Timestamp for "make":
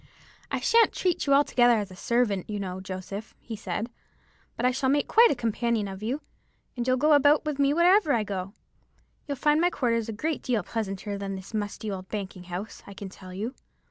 4.89-5.07